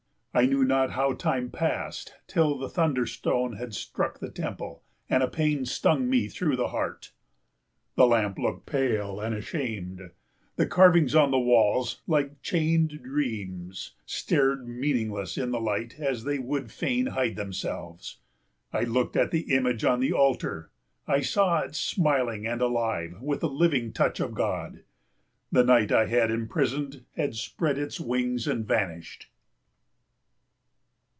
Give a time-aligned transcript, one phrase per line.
[0.33, 5.27] I knew not how time passed till the thunderstone had struck the temple, and a
[5.27, 7.11] pain stung me through the heart.
[7.97, 10.11] The lamp looked pale and ashamed;
[10.55, 16.39] the carvings on the walls, like chained dreams, stared meaningless in the light as they
[16.39, 18.19] would fain hide themselves.
[18.71, 20.71] I looked at the image on the altar.
[21.09, 24.83] I saw it smiling and alive with the living touch of God.
[25.51, 29.27] The night I had imprisoned had spread its wings and vanished.